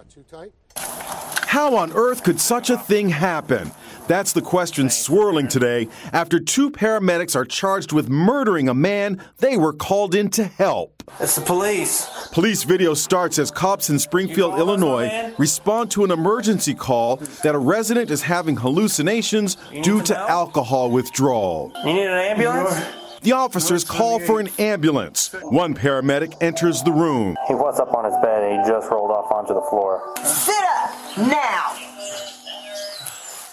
How 0.75 1.75
on 1.75 1.91
earth 1.93 2.23
could 2.23 2.39
such 2.39 2.71
a 2.71 2.77
thing 2.77 3.09
happen? 3.09 3.71
That's 4.09 4.33
the 4.33 4.41
question 4.41 4.89
swirling 4.89 5.47
today 5.47 5.87
after 6.13 6.39
two 6.39 6.71
paramedics 6.71 7.35
are 7.35 7.45
charged 7.45 7.91
with 7.91 8.09
murdering 8.09 8.67
a 8.67 8.73
man 8.73 9.23
they 9.37 9.55
were 9.55 9.71
called 9.71 10.15
in 10.15 10.31
to 10.31 10.45
help. 10.45 11.03
It's 11.19 11.35
the 11.35 11.41
police. 11.41 12.09
Police 12.31 12.63
video 12.63 12.95
starts 12.95 13.37
as 13.37 13.51
cops 13.51 13.91
in 13.91 13.99
Springfield, 13.99 14.57
Illinois 14.57 15.31
respond 15.37 15.91
to 15.91 16.03
an 16.05 16.09
emergency 16.09 16.73
call 16.73 17.17
that 17.43 17.53
a 17.53 17.59
resident 17.59 18.09
is 18.09 18.23
having 18.23 18.57
hallucinations 18.57 19.57
due 19.83 20.01
to 20.01 20.17
alcohol 20.17 20.89
withdrawal. 20.89 21.71
You 21.85 21.93
need 21.93 22.07
an 22.07 22.31
ambulance? 22.31 22.83
The 23.21 23.33
officers 23.33 23.83
call 23.83 24.19
for 24.21 24.39
an 24.39 24.49
ambulance. 24.57 25.35
One 25.43 25.75
paramedic 25.75 26.35
enters 26.41 26.81
the 26.81 26.91
room. 26.91 27.37
He 27.47 27.53
was 27.53 27.79
up 27.79 27.93
on 27.93 28.05
his 28.05 28.15
bed 28.23 28.41
and 28.43 28.63
he 28.63 28.67
just 28.71 28.89
rolled 28.89 29.11
off 29.11 29.31
onto 29.31 29.53
the 29.53 29.61
floor. 29.69 30.15
Sit 30.23 30.55
up 30.55 31.17
now. 31.27 31.88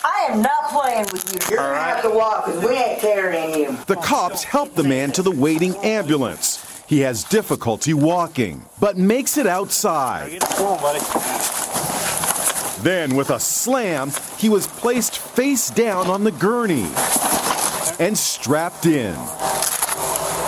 I 0.06 0.28
am 0.30 0.40
not 0.40 0.70
playing 0.70 1.06
with 1.12 1.32
you. 1.32 1.56
You're 1.56 1.58
gonna 1.58 1.78
have 1.80 2.02
to 2.02 2.10
walk 2.10 2.46
because 2.46 2.64
we 2.64 2.76
ain't 2.76 3.00
carrying 3.00 3.58
you. 3.58 3.76
The 3.86 3.96
cops 3.96 4.44
help 4.44 4.74
the 4.74 4.84
man 4.84 5.10
to 5.12 5.22
the 5.22 5.32
waiting 5.32 5.74
ambulance. 5.78 6.62
He 6.86 7.00
has 7.00 7.24
difficulty 7.24 7.92
walking, 7.92 8.64
but 8.78 8.96
makes 8.96 9.36
it 9.36 9.48
outside. 9.48 10.40
Then, 12.82 13.16
with 13.16 13.30
a 13.30 13.40
slam, 13.40 14.12
he 14.38 14.48
was 14.48 14.68
placed 14.68 15.18
face 15.18 15.70
down 15.70 16.06
on 16.06 16.22
the 16.22 16.30
gurney 16.30 16.86
and 17.98 18.16
strapped 18.16 18.86
in. 18.86 19.16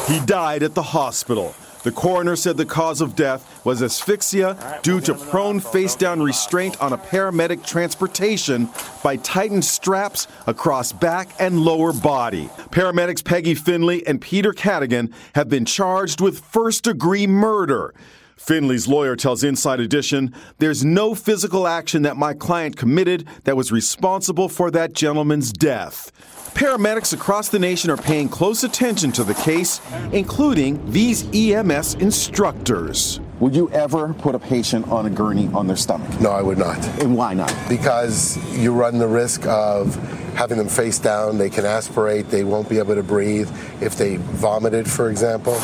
He 0.06 0.24
died 0.24 0.62
at 0.62 0.74
the 0.74 0.82
hospital. 0.82 1.56
The 1.88 1.94
coroner 1.94 2.36
said 2.36 2.58
the 2.58 2.66
cause 2.66 3.00
of 3.00 3.16
death 3.16 3.64
was 3.64 3.82
asphyxia 3.82 4.78
due 4.82 5.00
to 5.00 5.14
prone 5.14 5.58
face 5.58 5.94
down 5.94 6.22
restraint 6.22 6.78
on 6.82 6.92
a 6.92 6.98
paramedic 6.98 7.64
transportation 7.64 8.68
by 9.02 9.16
tightened 9.16 9.64
straps 9.64 10.26
across 10.46 10.92
back 10.92 11.30
and 11.40 11.58
lower 11.58 11.94
body. 11.94 12.48
Paramedics 12.72 13.24
Peggy 13.24 13.54
Finley 13.54 14.06
and 14.06 14.20
Peter 14.20 14.52
Cadigan 14.52 15.14
have 15.34 15.48
been 15.48 15.64
charged 15.64 16.20
with 16.20 16.40
first 16.40 16.84
degree 16.84 17.26
murder. 17.26 17.94
Finley's 18.36 18.86
lawyer 18.86 19.16
tells 19.16 19.42
Inside 19.42 19.80
Edition 19.80 20.34
there's 20.58 20.84
no 20.84 21.14
physical 21.14 21.66
action 21.66 22.02
that 22.02 22.18
my 22.18 22.34
client 22.34 22.76
committed 22.76 23.26
that 23.44 23.56
was 23.56 23.72
responsible 23.72 24.50
for 24.50 24.70
that 24.70 24.92
gentleman's 24.92 25.54
death. 25.54 26.12
Paramedics 26.54 27.12
across 27.12 27.48
the 27.48 27.58
nation 27.58 27.90
are 27.90 27.96
paying 27.96 28.28
close 28.28 28.64
attention 28.64 29.12
to 29.12 29.24
the 29.24 29.34
case, 29.34 29.80
including 30.12 30.90
these 30.90 31.24
EMS 31.32 31.94
instructors. 31.94 33.20
Would 33.38 33.54
you 33.54 33.70
ever 33.70 34.12
put 34.14 34.34
a 34.34 34.38
patient 34.38 34.88
on 34.88 35.06
a 35.06 35.10
gurney 35.10 35.48
on 35.54 35.68
their 35.68 35.76
stomach? 35.76 36.20
No, 36.20 36.30
I 36.30 36.42
would 36.42 36.58
not. 36.58 36.84
And 37.00 37.16
why 37.16 37.34
not? 37.34 37.54
Because 37.68 38.36
you 38.58 38.72
run 38.72 38.98
the 38.98 39.06
risk 39.06 39.46
of 39.46 39.94
having 40.34 40.58
them 40.58 40.68
face 40.68 40.98
down. 40.98 41.38
They 41.38 41.50
can 41.50 41.64
aspirate. 41.64 42.28
They 42.28 42.42
won't 42.42 42.68
be 42.68 42.78
able 42.78 42.96
to 42.96 43.02
breathe 43.04 43.48
if 43.80 43.96
they 43.96 44.16
vomited, 44.16 44.90
for 44.90 45.10
example. 45.10 45.54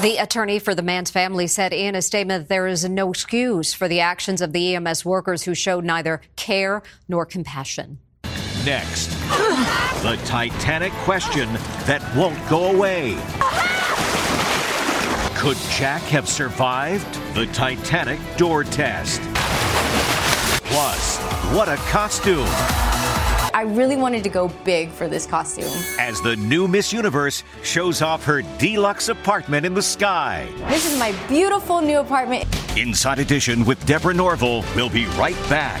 The 0.00 0.18
attorney 0.20 0.58
for 0.58 0.74
the 0.74 0.82
man's 0.82 1.10
family 1.10 1.46
said 1.46 1.72
in 1.72 1.94
a 1.94 2.02
statement 2.02 2.48
there 2.48 2.66
is 2.66 2.88
no 2.88 3.10
excuse 3.10 3.74
for 3.74 3.88
the 3.88 4.00
actions 4.00 4.40
of 4.40 4.52
the 4.52 4.74
EMS 4.74 5.04
workers 5.04 5.42
who 5.42 5.54
showed 5.54 5.84
neither 5.84 6.20
care 6.36 6.82
nor 7.08 7.26
compassion. 7.26 7.98
Next, 8.66 9.10
the 10.02 10.20
Titanic 10.24 10.92
question 11.04 11.48
that 11.86 12.02
won't 12.16 12.36
go 12.48 12.72
away. 12.74 13.10
Could 15.36 15.56
Jack 15.78 16.02
have 16.02 16.28
survived 16.28 17.06
the 17.36 17.46
Titanic 17.52 18.18
door 18.36 18.64
test? 18.64 19.22
Plus, 20.64 21.18
what 21.54 21.68
a 21.68 21.76
costume! 21.76 22.44
I 23.54 23.62
really 23.64 23.94
wanted 23.94 24.24
to 24.24 24.28
go 24.30 24.48
big 24.64 24.90
for 24.90 25.06
this 25.06 25.26
costume. 25.26 25.70
As 26.00 26.20
the 26.20 26.34
new 26.34 26.66
Miss 26.66 26.92
Universe 26.92 27.44
shows 27.62 28.02
off 28.02 28.24
her 28.24 28.42
deluxe 28.58 29.08
apartment 29.08 29.64
in 29.64 29.74
the 29.74 29.82
sky. 29.82 30.52
This 30.68 30.92
is 30.92 30.98
my 30.98 31.12
beautiful 31.28 31.80
new 31.80 32.00
apartment. 32.00 32.46
Inside 32.76 33.20
Edition 33.20 33.64
with 33.64 33.86
Deborah 33.86 34.12
Norville. 34.12 34.64
We'll 34.74 34.90
be 34.90 35.06
right 35.10 35.38
back. 35.48 35.80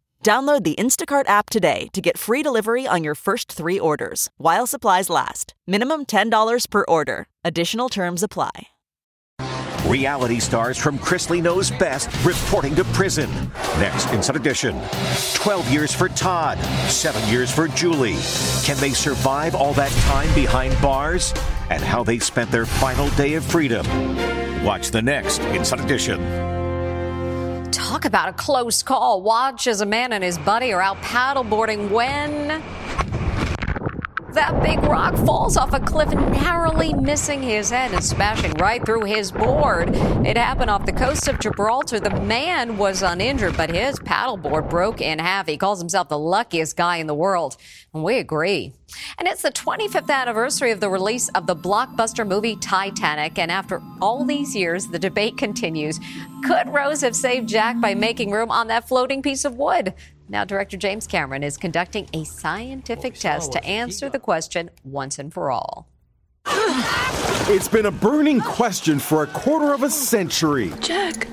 Download 0.23 0.63
the 0.63 0.75
Instacart 0.75 1.27
app 1.27 1.49
today 1.49 1.89
to 1.93 2.01
get 2.01 2.17
free 2.17 2.41
delivery 2.43 2.87
on 2.87 3.03
your 3.03 3.15
first 3.15 3.51
three 3.51 3.79
orders 3.79 4.29
while 4.37 4.65
supplies 4.65 5.09
last. 5.09 5.53
Minimum 5.67 6.05
$10 6.05 6.69
per 6.69 6.85
order. 6.87 7.25
Additional 7.43 7.89
terms 7.89 8.23
apply. 8.23 8.67
Reality 9.85 10.39
stars 10.39 10.77
from 10.77 10.99
Chrisley 10.99 11.41
Knows 11.41 11.71
Best 11.71 12.07
reporting 12.23 12.75
to 12.75 12.83
prison. 12.85 13.29
Next, 13.77 14.09
Inside 14.13 14.35
Edition. 14.35 14.79
12 15.33 15.69
years 15.69 15.93
for 15.93 16.07
Todd, 16.09 16.59
7 16.87 17.27
years 17.29 17.51
for 17.51 17.67
Julie. 17.67 18.17
Can 18.63 18.77
they 18.77 18.91
survive 18.91 19.55
all 19.55 19.73
that 19.73 19.91
time 20.03 20.33
behind 20.35 20.79
bars? 20.81 21.33
And 21.71 21.83
how 21.83 22.03
they 22.03 22.19
spent 22.19 22.51
their 22.51 22.65
final 22.65 23.09
day 23.11 23.33
of 23.33 23.43
freedom. 23.43 23.85
Watch 24.63 24.91
the 24.91 25.01
next 25.01 25.41
Inside 25.41 25.81
Edition. 25.81 26.50
Talk 27.71 28.03
about 28.03 28.27
a 28.27 28.33
close 28.33 28.83
call. 28.83 29.21
Watch 29.21 29.65
as 29.65 29.79
a 29.79 29.85
man 29.85 30.11
and 30.11 30.21
his 30.21 30.37
buddy 30.37 30.73
are 30.73 30.81
out 30.81 30.97
paddleboarding 30.97 31.89
when 31.89 32.61
that 34.33 34.61
big 34.63 34.79
rock 34.83 35.15
falls 35.25 35.57
off 35.57 35.73
a 35.73 35.79
cliff, 35.79 36.09
narrowly 36.11 36.93
missing 36.93 37.41
his 37.41 37.69
head 37.69 37.91
and 37.91 38.03
smashing 38.03 38.51
right 38.53 38.85
through 38.85 39.03
his 39.03 39.31
board. 39.31 39.89
It 40.25 40.37
happened 40.37 40.69
off 40.69 40.85
the 40.85 40.93
coast 40.93 41.27
of 41.27 41.39
Gibraltar. 41.39 41.99
The 41.99 42.21
man 42.21 42.77
was 42.77 43.01
uninjured, 43.01 43.57
but 43.57 43.69
his 43.69 43.99
paddleboard 43.99 44.69
broke 44.69 45.01
in 45.01 45.19
half. 45.19 45.47
He 45.47 45.57
calls 45.57 45.79
himself 45.79 46.09
the 46.09 46.19
luckiest 46.19 46.77
guy 46.77 46.97
in 46.97 47.07
the 47.07 47.13
world. 47.13 47.57
And 47.93 48.03
we 48.03 48.17
agree. 48.17 48.73
And 49.17 49.27
it's 49.27 49.41
the 49.41 49.51
25th 49.51 50.09
anniversary 50.09 50.71
of 50.71 50.79
the 50.79 50.89
release 50.89 51.29
of 51.29 51.47
the 51.47 51.55
blockbuster 51.55 52.27
movie 52.27 52.55
Titanic. 52.55 53.37
And 53.37 53.51
after 53.51 53.81
all 54.01 54.25
these 54.25 54.55
years, 54.55 54.87
the 54.87 54.99
debate 54.99 55.37
continues. 55.37 55.99
Could 56.43 56.69
Rose 56.69 57.01
have 57.01 57.15
saved 57.15 57.49
Jack 57.49 57.79
by 57.79 57.95
making 57.95 58.31
room 58.31 58.51
on 58.51 58.67
that 58.67 58.87
floating 58.87 59.21
piece 59.21 59.45
of 59.45 59.55
wood? 59.55 59.93
Now, 60.31 60.45
director 60.45 60.77
James 60.77 61.07
Cameron 61.07 61.43
is 61.43 61.57
conducting 61.57 62.07
a 62.13 62.23
scientific 62.23 63.15
test 63.15 63.51
to 63.51 63.63
answer 63.65 64.09
the 64.09 64.17
question 64.17 64.69
once 64.85 65.19
and 65.19 65.31
for 65.33 65.51
all. 65.51 65.89
It's 66.45 67.67
been 67.67 67.87
a 67.87 67.91
burning 67.91 68.39
question 68.39 68.97
for 68.97 69.23
a 69.23 69.27
quarter 69.27 69.73
of 69.73 69.83
a 69.83 69.89
century. 69.89 70.71
Jack. 70.79 71.27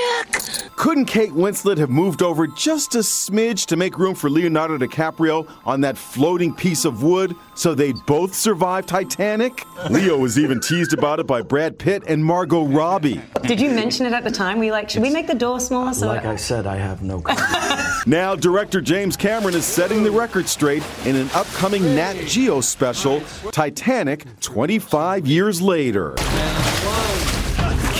Jack. 0.00 0.42
Couldn't 0.76 1.04
Kate 1.06 1.30
Winslet 1.32 1.76
have 1.78 1.90
moved 1.90 2.22
over 2.22 2.46
just 2.46 2.94
a 2.94 2.98
smidge 3.00 3.66
to 3.66 3.76
make 3.76 3.98
room 3.98 4.14
for 4.14 4.30
Leonardo 4.30 4.78
DiCaprio 4.78 5.46
on 5.66 5.82
that 5.82 5.98
floating 5.98 6.54
piece 6.54 6.84
of 6.86 7.02
wood 7.02 7.34
so 7.54 7.74
they'd 7.74 7.96
both 8.06 8.34
survive 8.34 8.86
Titanic? 8.86 9.64
Leo 9.90 10.16
was 10.16 10.38
even 10.38 10.58
teased 10.60 10.94
about 10.94 11.20
it 11.20 11.26
by 11.26 11.42
Brad 11.42 11.78
Pitt 11.78 12.02
and 12.08 12.24
Margot 12.24 12.64
Robbie. 12.64 13.20
Did 13.42 13.60
you 13.60 13.70
mention 13.70 14.06
it 14.06 14.12
at 14.12 14.24
the 14.24 14.30
time? 14.30 14.58
Were 14.58 14.64
you 14.64 14.72
like, 14.72 14.88
should 14.88 15.02
we 15.02 15.10
make 15.10 15.26
the 15.26 15.34
door 15.34 15.60
smaller? 15.60 15.92
So 15.92 16.06
Like 16.06 16.24
I 16.24 16.36
said, 16.36 16.66
I 16.66 16.76
have 16.76 17.02
no 17.02 17.20
comment. 17.20 17.86
Now, 18.06 18.34
director 18.34 18.80
James 18.80 19.14
Cameron 19.14 19.54
is 19.54 19.66
setting 19.66 20.02
the 20.02 20.10
record 20.10 20.48
straight 20.48 20.82
in 21.04 21.16
an 21.16 21.28
upcoming 21.34 21.82
Nat 21.94 22.14
Geo 22.26 22.62
special, 22.62 23.20
Titanic 23.52 24.24
25 24.40 25.26
years 25.26 25.60
later. 25.60 26.14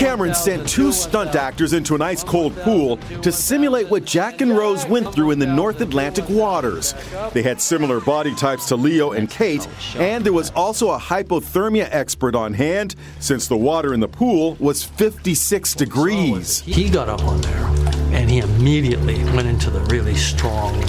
Cameron 0.01 0.33
sent 0.33 0.67
two 0.67 0.91
stunt 0.91 1.35
actors 1.35 1.73
into 1.73 1.93
an 1.93 2.01
ice 2.01 2.23
cold 2.23 2.55
pool 2.61 2.97
to 3.21 3.31
simulate 3.31 3.87
what 3.91 4.03
Jack 4.03 4.41
and 4.41 4.57
Rose 4.57 4.83
went 4.87 5.13
through 5.13 5.29
in 5.29 5.37
the 5.37 5.45
North 5.45 5.79
Atlantic 5.79 6.27
waters. 6.27 6.95
They 7.33 7.43
had 7.43 7.61
similar 7.61 8.01
body 8.01 8.33
types 8.33 8.65
to 8.69 8.75
Leo 8.75 9.11
and 9.11 9.29
Kate, 9.29 9.67
and 9.97 10.25
there 10.25 10.33
was 10.33 10.49
also 10.55 10.89
a 10.89 10.97
hypothermia 10.97 11.87
expert 11.91 12.33
on 12.33 12.55
hand 12.55 12.95
since 13.19 13.47
the 13.47 13.55
water 13.55 13.93
in 13.93 13.99
the 13.99 14.07
pool 14.07 14.57
was 14.59 14.83
56 14.83 15.75
degrees. 15.75 16.61
He 16.61 16.89
got 16.89 17.07
up 17.07 17.23
on 17.23 17.39
there 17.41 17.67
and 18.11 18.27
he 18.27 18.39
immediately 18.39 19.23
went 19.35 19.47
into 19.47 19.69
the 19.69 19.81
really 19.81 20.15
strong 20.15 20.83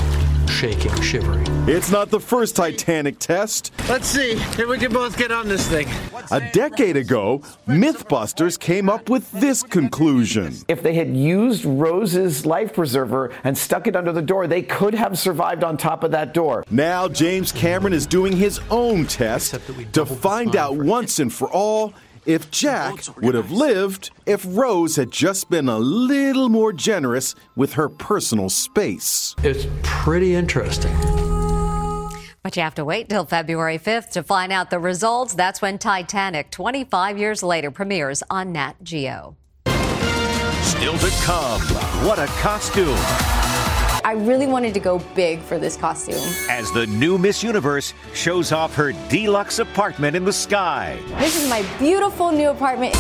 shaking, 0.49 0.95
shivering. 1.01 1.47
It's 1.69 1.91
not 1.91 2.11
the 2.11 2.21
first 2.21 2.57
Titanic 2.57 3.19
test. 3.19 3.73
Let's 3.89 4.07
see 4.07 4.33
if 4.33 4.69
we 4.69 4.79
can 4.79 4.93
both 4.93 5.17
get 5.17 5.31
on 5.31 5.49
this 5.49 5.69
thing. 5.69 5.89
A 6.31 6.41
decade 6.53 6.97
ago, 6.97 7.43
Mythbusters 7.67 8.59
came 8.59 8.89
up 8.89 9.09
with 9.09 9.31
this 9.33 9.63
conclusion. 9.63 10.57
If 10.69 10.83
they 10.83 10.95
had 10.95 11.17
used 11.17 11.65
Rose's 11.65 12.47
life 12.47 12.75
preserver 12.75 13.33
and 13.45 13.57
stuck 13.57 13.87
it 13.87 13.97
under 13.97 14.13
the 14.13 14.23
door, 14.23 14.47
they 14.47 14.63
could 14.63 14.95
have 14.95 15.19
survived 15.19 15.65
on 15.65 15.77
top 15.77 16.05
of 16.05 16.11
that 16.13 16.35
door. 16.35 16.65
Now, 16.71 17.09
James 17.09 17.53
Cameron 17.53 17.93
is 17.93 18.07
doing 18.07 18.37
his 18.37 18.61
own 18.71 19.07
test 19.07 19.59
to 19.93 20.07
find 20.07 20.57
out 20.57 20.77
once 20.77 21.19
and 21.19 21.33
for 21.33 21.51
all 21.51 21.95
if 22.27 22.51
Jack 22.51 22.95
would 23.21 23.35
have 23.35 23.51
lived 23.51 24.11
if 24.27 24.45
Rose 24.47 24.97
had 24.97 25.11
just 25.11 25.51
been 25.51 25.69
a 25.69 25.79
little 25.79 26.49
more 26.49 26.73
generous 26.73 27.35
with 27.57 27.75
her 27.75 27.89
personal 27.89 28.49
space. 28.49 29.35
It's 29.43 29.67
pretty 29.83 30.35
interesting. 30.35 30.95
But 32.43 32.57
you 32.57 32.63
have 32.63 32.75
to 32.75 32.85
wait 32.85 33.09
till 33.09 33.25
February 33.25 33.79
5th 33.79 34.11
to 34.11 34.23
find 34.23 34.53
out 34.53 34.71
the 34.71 34.79
results. 34.79 35.35
That's 35.35 35.63
when 35.63 35.79
Titanic, 35.79 36.51
25 36.51 37.19
years 37.19 37.43
later, 37.43 37.71
premieres 37.71 38.23
on 38.31 38.53
Nat 38.53 38.75
Geo. 38.83 39.37
Still 40.63 40.99
to 40.99 41.11
come, 41.23 41.61
what 42.05 42.19
a 42.19 42.27
costume! 42.27 43.72
I 44.05 44.13
I 44.13 44.15
really 44.15 44.47
wanted 44.47 44.75
to 44.75 44.81
go 44.81 44.99
big 45.15 45.41
for 45.41 45.59
this 45.59 45.75
costume. 45.75 46.21
As 46.51 46.71
the 46.73 46.87
new 46.87 47.17
Miss 47.17 47.43
Universe 47.43 47.95
shows 48.13 48.53
off 48.53 48.75
her 48.75 48.93
deluxe 49.09 49.59
apartment 49.59 50.15
in 50.15 50.23
the 50.23 50.33
sky. 50.35 50.99
This 51.19 51.43
is 51.43 51.49
my 51.49 51.63
beautiful 51.79 52.31
new 52.31 52.51
apartment. 52.51 52.95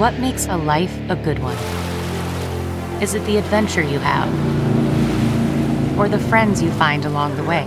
What 0.00 0.18
makes 0.18 0.48
a 0.48 0.56
life 0.56 0.98
a 1.08 1.14
good 1.14 1.38
one? 1.38 1.56
Is 3.00 3.14
it 3.14 3.24
the 3.24 3.36
adventure 3.36 3.82
you 3.82 4.00
have? 4.00 4.28
Or 5.96 6.08
the 6.08 6.18
friends 6.18 6.60
you 6.60 6.72
find 6.72 7.04
along 7.04 7.36
the 7.36 7.44
way? 7.44 7.66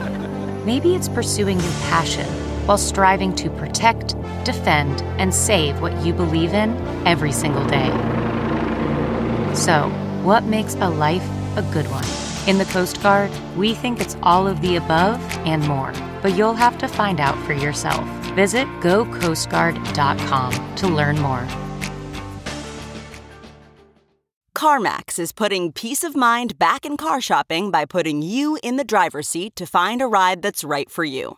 Maybe 0.66 0.96
it's 0.96 1.08
pursuing 1.08 1.62
your 1.62 1.72
passion 1.88 2.26
while 2.66 2.78
striving 2.78 3.34
to 3.36 3.50
protect, 3.52 4.16
defend, 4.44 5.02
and 5.20 5.34
save 5.34 5.82
what 5.82 6.06
you 6.06 6.14
believe 6.14 6.54
in 6.54 6.76
every 7.08 7.32
single 7.32 7.66
day. 7.68 7.90
So, 9.56 9.90
what 10.24 10.44
makes 10.44 10.76
a 10.76 10.90
life 10.90 11.28
a 11.58 11.62
good 11.74 11.88
one? 11.90 12.06
In 12.48 12.58
the 12.58 12.66
Coast 12.66 13.02
Guard, 13.02 13.32
we 13.56 13.74
think 13.74 14.02
it's 14.02 14.18
all 14.22 14.48
of 14.48 14.62
the 14.62 14.76
above 14.76 15.22
and 15.46 15.66
more, 15.68 15.94
but 16.22 16.36
you'll 16.36 16.54
have 16.56 16.78
to 16.80 16.88
find 16.88 17.20
out 17.20 17.38
for 17.46 17.54
yourself. 17.54 18.06
Visit 18.36 18.68
gocoastguard.com 18.82 20.76
to 20.76 20.88
learn 20.88 21.20
more. 21.20 21.48
CarMax 24.56 25.20
is 25.20 25.32
putting 25.32 25.72
peace 25.72 26.04
of 26.04 26.16
mind 26.16 26.58
back 26.58 26.86
in 26.86 26.96
car 26.98 27.20
shopping 27.20 27.70
by 27.70 27.86
putting 27.86 28.22
you 28.22 28.58
in 28.64 28.78
the 28.78 28.84
driver's 28.84 29.28
seat 29.28 29.56
to 29.56 29.66
find 29.66 30.02
a 30.02 30.08
ride 30.08 30.42
that's 30.42 30.64
right 30.64 30.90
for 30.90 31.04
you. 31.04 31.38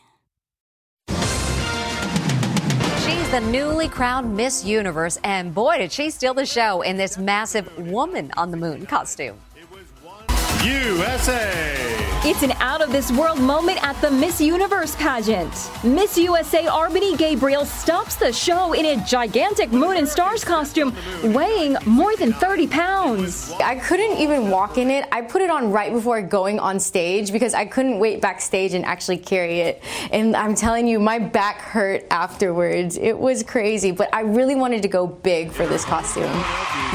The 3.31 3.39
newly 3.39 3.87
crowned 3.87 4.35
Miss 4.35 4.65
Universe, 4.65 5.17
and 5.23 5.55
boy, 5.55 5.77
did 5.77 5.89
she 5.89 6.09
steal 6.09 6.33
the 6.33 6.45
show 6.45 6.81
in 6.81 6.97
this 6.97 7.17
massive 7.17 7.77
woman 7.77 8.29
on 8.35 8.51
the 8.51 8.57
moon 8.57 8.85
costume. 8.85 9.37
USA. 10.63 12.01
It's 12.23 12.43
an 12.43 12.51
out 12.59 12.81
of 12.81 12.91
this 12.91 13.11
world 13.11 13.39
moment 13.39 13.83
at 13.83 13.99
the 13.99 14.11
Miss 14.11 14.39
Universe 14.39 14.95
pageant. 14.95 15.51
Miss 15.83 16.19
USA 16.19 16.65
R'Bonney 16.65 17.17
Gabriel 17.17 17.65
stops 17.65 18.15
the 18.15 18.31
show 18.31 18.73
in 18.73 18.85
a 18.85 19.03
gigantic 19.03 19.71
moon 19.71 19.97
and 19.97 20.07
stars 20.07 20.43
costume, 20.43 20.95
weighing 21.23 21.77
more 21.87 22.15
than 22.17 22.31
30 22.31 22.67
pounds. 22.67 23.51
I 23.53 23.73
couldn't 23.73 24.19
even 24.19 24.51
walk 24.51 24.77
in 24.77 24.91
it. 24.91 25.07
I 25.11 25.23
put 25.23 25.41
it 25.41 25.49
on 25.49 25.71
right 25.71 25.91
before 25.91 26.21
going 26.21 26.59
on 26.59 26.79
stage 26.79 27.31
because 27.31 27.55
I 27.55 27.65
couldn't 27.65 27.97
wait 27.97 28.21
backstage 28.21 28.75
and 28.75 28.85
actually 28.85 29.17
carry 29.17 29.61
it. 29.61 29.81
And 30.11 30.35
I'm 30.35 30.53
telling 30.53 30.85
you, 30.87 30.99
my 30.99 31.17
back 31.17 31.59
hurt 31.59 32.05
afterwards. 32.11 32.99
It 32.99 33.17
was 33.17 33.41
crazy, 33.41 33.89
but 33.89 34.13
I 34.13 34.21
really 34.21 34.53
wanted 34.53 34.83
to 34.83 34.87
go 34.87 35.07
big 35.07 35.51
for 35.51 35.65
this 35.65 35.83
costume. 35.85 36.31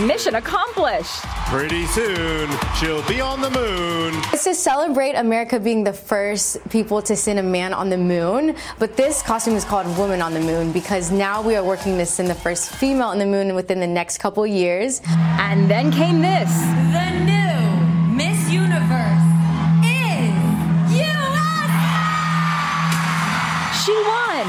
Mission 0.07 0.37
accomplished. 0.37 1.25
Pretty 1.49 1.85
soon, 1.87 2.49
she'll 2.77 3.07
be 3.09 3.21
on 3.21 3.41
the 3.41 3.56
moon. 3.57 4.14
It's 4.33 4.45
to 4.45 4.55
celebrate 4.55 5.14
America 5.14 5.59
being 5.59 5.85
the 5.85 5.92
first 5.92 6.66
people 6.69 7.01
to 7.03 7.16
send 7.16 7.38
a 7.38 7.42
man 7.42 7.73
on 7.73 7.88
the 7.88 7.97
moon, 7.97 8.57
but 8.79 8.97
this 8.97 9.23
costume 9.23 9.55
is 9.55 9.64
called 9.64 9.87
Woman 9.99 10.21
on 10.21 10.35
the 10.35 10.40
Moon 10.40 10.73
because 10.73 11.11
now 11.11 11.42
we 11.42 11.57
are 11.57 11.64
working 11.64 11.97
to 11.99 12.07
send 12.07 12.29
the 12.29 12.35
first 12.35 12.71
female 12.71 13.09
on 13.09 13.19
the 13.19 13.27
moon 13.27 13.55
within 13.55 13.81
the 13.81 13.87
next 13.87 14.19
couple 14.19 14.47
years. 14.47 15.01
And 15.07 15.71
then 15.71 15.90
came 15.90 16.21
this. 16.21 16.51
The 16.92 17.11
new 17.25 18.14
Miss 18.14 18.51
Universe 18.51 19.27
is 19.85 20.35
US! 21.01 21.71
She 23.85 23.92
won. 23.92 24.47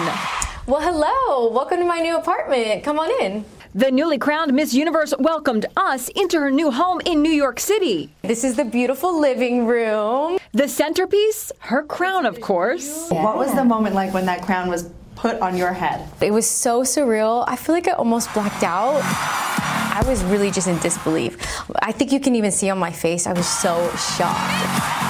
Well, 0.67 0.81
hello. 0.81 1.49
Welcome 1.49 1.79
to 1.79 1.85
my 1.85 1.99
new 1.99 2.17
apartment. 2.17 2.83
Come 2.83 2.99
on 2.99 3.09
in. 3.21 3.45
The 3.77 3.91
newly 3.91 4.17
crowned 4.17 4.55
Miss 4.55 4.73
Universe 4.73 5.13
welcomed 5.19 5.67
us 5.77 6.09
into 6.09 6.39
her 6.39 6.49
new 6.49 6.71
home 6.71 6.99
in 7.05 7.21
New 7.21 7.29
York 7.29 7.59
City. 7.59 8.09
This 8.23 8.43
is 8.43 8.55
the 8.55 8.65
beautiful 8.65 9.21
living 9.21 9.67
room. 9.67 10.39
The 10.51 10.67
centerpiece, 10.67 11.51
her 11.59 11.83
crown, 11.83 12.25
of 12.25 12.41
course. 12.41 13.07
What 13.11 13.37
was 13.37 13.53
the 13.53 13.63
moment 13.63 13.93
like 13.93 14.15
when 14.15 14.25
that 14.25 14.41
crown 14.41 14.67
was 14.67 14.89
put 15.13 15.39
on 15.41 15.55
your 15.55 15.73
head? 15.73 16.09
It 16.21 16.31
was 16.31 16.49
so 16.49 16.81
surreal. 16.81 17.43
I 17.47 17.55
feel 17.55 17.75
like 17.75 17.87
I 17.87 17.91
almost 17.91 18.33
blacked 18.33 18.63
out. 18.63 18.99
I 19.03 20.03
was 20.07 20.23
really 20.23 20.49
just 20.49 20.67
in 20.67 20.79
disbelief. 20.79 21.37
I 21.75 21.91
think 21.91 22.11
you 22.11 22.19
can 22.19 22.33
even 22.33 22.49
see 22.49 22.71
on 22.71 22.79
my 22.79 22.91
face, 22.91 23.27
I 23.27 23.33
was 23.33 23.47
so 23.47 23.91
shocked. 23.95 25.06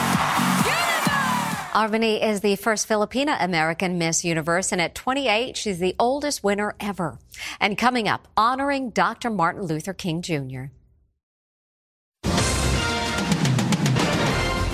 R'Bonney 1.77 2.23
is 2.23 2.41
the 2.41 2.55
first 2.55 2.89
Filipina 2.89 3.37
American 3.39 3.99
Miss 3.99 4.25
Universe, 4.25 4.71
and 4.71 4.81
at 4.81 4.95
28, 4.95 5.55
she's 5.55 5.77
the 5.77 5.95
oldest 5.99 6.43
winner 6.43 6.73
ever. 6.79 7.19
And 7.59 7.77
coming 7.77 8.07
up, 8.07 8.27
honoring 8.35 8.89
Dr. 8.89 9.29
Martin 9.29 9.61
Luther 9.61 9.93
King 9.93 10.23
Jr. 10.23 10.71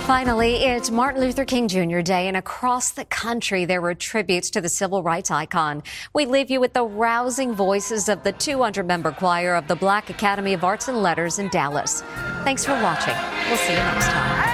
Finally, 0.06 0.54
it's 0.64 0.90
Martin 0.90 1.20
Luther 1.20 1.44
King 1.44 1.68
Jr. 1.68 2.00
Day, 2.00 2.26
and 2.26 2.38
across 2.38 2.92
the 2.92 3.04
country, 3.04 3.66
there 3.66 3.82
were 3.82 3.94
tributes 3.94 4.48
to 4.48 4.62
the 4.62 4.70
civil 4.70 5.02
rights 5.02 5.30
icon. 5.30 5.82
We 6.14 6.24
leave 6.24 6.50
you 6.50 6.58
with 6.58 6.72
the 6.72 6.84
rousing 6.84 7.54
voices 7.54 8.08
of 8.08 8.22
the 8.22 8.32
200 8.32 8.86
member 8.86 9.12
choir 9.12 9.56
of 9.56 9.68
the 9.68 9.76
Black 9.76 10.08
Academy 10.08 10.54
of 10.54 10.64
Arts 10.64 10.88
and 10.88 11.02
Letters 11.02 11.38
in 11.38 11.50
Dallas. 11.50 12.00
Thanks 12.44 12.64
for 12.64 12.72
watching. 12.82 13.14
We'll 13.50 13.58
see 13.58 13.72
you 13.74 13.78
next 13.78 14.06
time. 14.06 14.53